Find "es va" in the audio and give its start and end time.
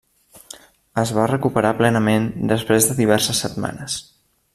1.01-1.25